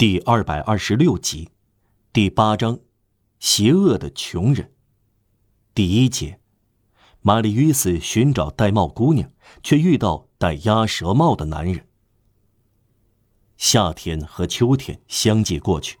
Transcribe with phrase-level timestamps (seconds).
[0.00, 1.50] 第二百二十六集，
[2.10, 2.78] 第八章，
[3.38, 4.72] 邪恶的穷人。
[5.74, 6.40] 第一节，
[7.20, 9.30] 玛丽·约斯寻找戴帽姑娘，
[9.62, 11.86] 却遇到戴鸭舌帽的男人。
[13.58, 15.98] 夏天和秋天相继过去，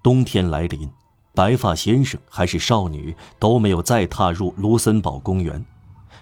[0.00, 0.88] 冬天来临，
[1.34, 5.66] 白发先生还是少女都没有再踏入卢森堡公园。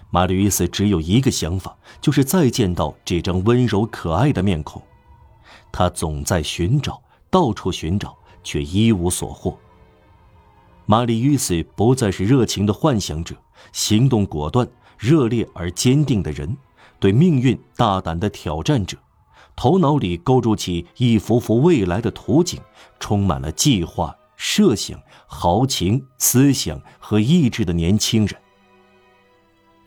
[0.09, 4.81] 玛丽·约斯只有一个想法，就是再见到这张温柔可爱的面孔。
[5.71, 6.99] 他总在寻找。
[7.29, 9.57] 到处寻找，却一无所获。
[10.85, 13.35] 玛丽·约瑟不再是热情的幻想者，
[13.71, 14.67] 行动果断、
[14.97, 16.57] 热烈而坚定的人，
[16.99, 18.97] 对命运大胆的挑战者，
[19.55, 22.59] 头脑里构筑起一幅幅未来的图景，
[22.99, 28.35] 充满了计划、设想、豪情、思想和意志的年轻人。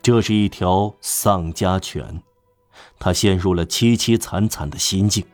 [0.00, 2.22] 这是一条丧家犬，
[3.00, 5.24] 他陷入了凄凄惨惨的心境。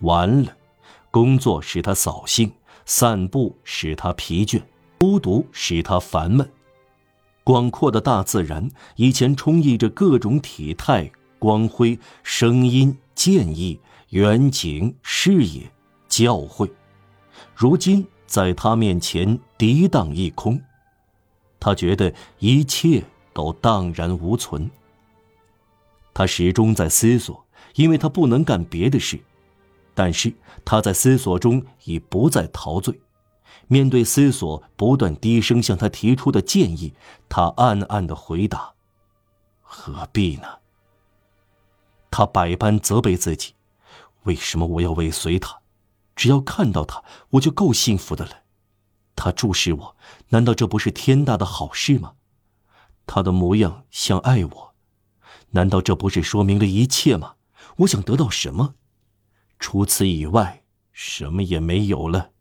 [0.00, 0.56] 完了。
[1.14, 2.50] 工作使他扫兴，
[2.86, 4.60] 散步使他疲倦，
[4.98, 6.50] 孤独使他烦闷。
[7.44, 15.70] 广阔的大自然以前充溢着各种体态、光辉、声音、建议、远景、视野、
[16.08, 16.68] 教诲，
[17.54, 20.60] 如今在他面前涤荡一空。
[21.60, 23.00] 他觉得一切
[23.32, 24.68] 都荡然无存。
[26.12, 29.20] 他始终在思索，因为他不能干别的事。
[29.94, 33.00] 但是他在思索中已不再陶醉，
[33.68, 36.94] 面对思索不断低声向他提出的建议，
[37.28, 38.74] 他暗暗的回答
[39.62, 40.48] ：“何必呢？”
[42.10, 43.54] 他百般责备自己
[44.24, 45.60] ：“为什么我要尾随他？
[46.16, 48.42] 只要看到他，我就够幸福的了。
[49.16, 49.96] 他注视我，
[50.28, 52.14] 难道这不是天大的好事吗？
[53.06, 54.74] 他的模样像爱我，
[55.50, 57.34] 难道这不是说明了一切吗？
[57.78, 58.74] 我想得到什么？”
[59.66, 60.62] 除此以外，
[60.92, 62.32] 什么也没有了。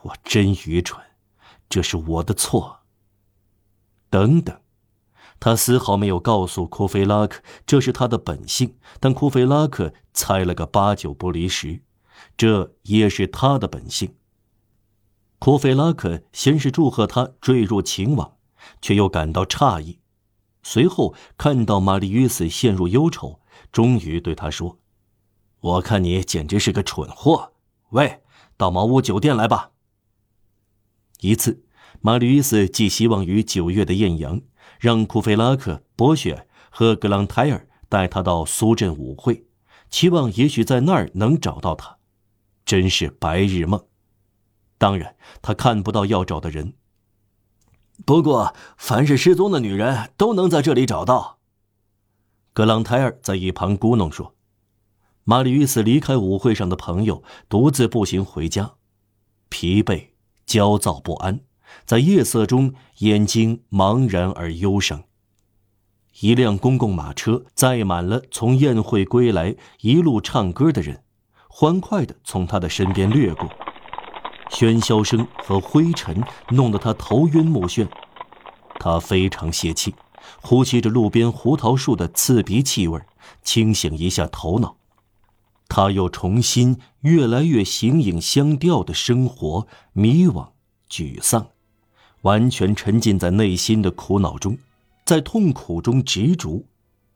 [0.00, 1.04] 我真愚蠢，
[1.68, 2.78] 这是我的错。
[4.08, 4.58] 等等，
[5.38, 11.82] 他丝毫没有告诉库菲拉克这是他的本性，但库菲拉克猜了个八九不离十，
[12.38, 14.16] 这也是他的本性。
[15.38, 18.38] 库菲拉克先是祝贺他坠入情网，
[18.80, 19.98] 却又感到诧异，
[20.62, 24.78] 随后看到玛丽约斯陷入忧愁，终于对他说。
[25.64, 27.54] 我看你简直是个蠢货！
[27.88, 28.20] 喂，
[28.58, 29.70] 到茅屋酒店来吧。
[31.20, 31.64] 一次，
[32.02, 34.42] 玛丽·伊斯寄希望于九月的艳阳，
[34.78, 39.46] 让库菲拉克、博雪和格朗泰尔带他到苏镇舞会，
[39.88, 41.96] 期望也许在那儿能找到他。
[42.66, 43.86] 真是白日梦。
[44.76, 46.74] 当然，他看不到要找的人。
[48.04, 51.38] 不过，凡是失踪的女人都能在这里找到。
[52.52, 54.33] 格朗泰尔在一旁咕哝说。
[55.26, 58.72] 玛丽·约斯离开舞会上的朋友，独自步行回家，
[59.48, 60.08] 疲惫、
[60.44, 61.40] 焦躁不安，
[61.86, 65.04] 在夜色中眼睛茫然而忧伤。
[66.20, 71.02] 一辆公共马车载满了从宴会归来、一路唱歌的人，
[71.48, 73.48] 欢快地从他的身边掠过，
[74.50, 77.88] 喧嚣声和灰尘弄得他头晕目眩，
[78.78, 79.94] 他非常泄气，
[80.42, 83.00] 呼吸着路边胡桃树的刺鼻气味，
[83.42, 84.76] 清醒一下头脑。
[85.76, 90.50] 他又重新越来越形影相吊的生活，迷惘、
[90.88, 91.48] 沮丧，
[92.22, 94.56] 完全沉浸在内心的苦恼中，
[95.04, 96.62] 在痛苦中执着，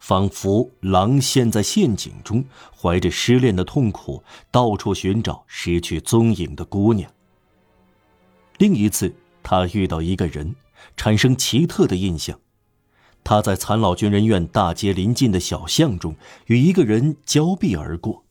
[0.00, 2.44] 仿佛狼陷在陷阱中，
[2.76, 7.08] 怀着失恋的痛苦，到处寻找失去踪影的姑娘。
[8.56, 9.14] 另一次，
[9.44, 10.56] 他遇到一个人，
[10.96, 12.36] 产生奇特的印象。
[13.22, 18.24] 他在残老军人院大街临近的小巷中，与一个人交臂而过。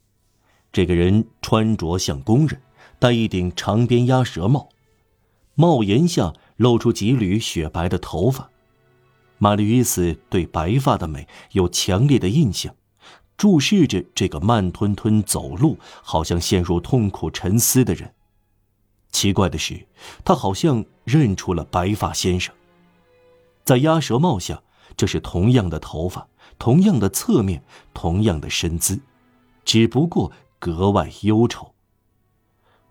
[0.77, 2.61] 这个人穿着像工人，
[2.99, 4.69] 戴一顶长边鸭舌帽，
[5.55, 8.51] 帽檐下露出几缕雪白的头发。
[9.39, 12.75] 玛丽·伊斯对白发的美有强烈的印象，
[13.35, 18.13] 注视着这个慢吞吞走路、好像陷入痛苦沉思的人。
[19.11, 19.87] 奇怪的是，
[20.23, 22.53] 他好像认出了白发先生。
[23.65, 24.61] 在鸭舌帽下，
[24.95, 26.27] 这是同样的头发，
[26.59, 27.63] 同样的侧面，
[27.95, 28.99] 同样的身姿，
[29.65, 30.31] 只不过。
[30.59, 31.73] 格外忧愁。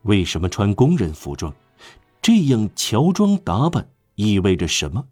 [0.03, 1.55] 为什么穿工人服装？
[2.23, 5.07] 这样乔装打扮意味着什么？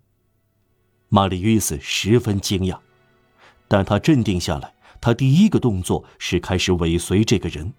[1.09, 2.79] 玛丽·约斯十分惊讶，
[3.69, 4.75] 但他镇定下来。
[5.01, 7.73] 他第一个动作是开始尾随这个人。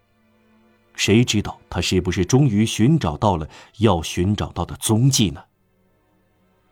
[0.96, 3.50] 谁知道他是不是终于寻找到了
[3.80, 5.44] 要寻找到的踪迹呢？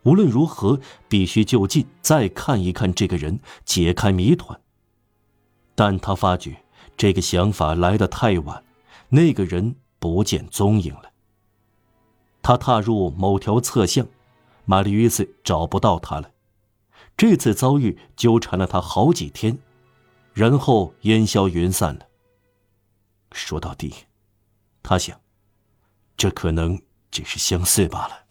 [0.03, 0.79] 无论如何，
[1.09, 4.61] 必须就近再看一看这个人，解开谜团。
[5.75, 6.62] 但他发觉。
[7.03, 8.63] 这个想法来得太晚，
[9.09, 11.11] 那个人不见踪影了。
[12.41, 14.07] 他踏入某条侧巷，
[14.63, 16.31] 玛丽约瑟找不到他了。
[17.17, 19.59] 这次遭遇纠缠了他好几天，
[20.33, 22.07] 然后烟消云散了。
[23.33, 23.93] 说到底，
[24.81, 25.19] 他想，
[26.15, 28.22] 这可能只是相似罢了。